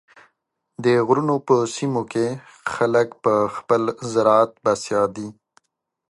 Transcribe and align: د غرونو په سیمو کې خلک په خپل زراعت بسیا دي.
د 0.83 0.85
غرونو 1.07 1.35
په 1.47 1.55
سیمو 1.75 2.01
کې 2.11 2.27
خلک 2.73 3.07
په 3.23 3.33
خپل 3.55 3.81
زراعت 4.11 4.51
بسیا 4.63 5.01
دي. 5.15 5.27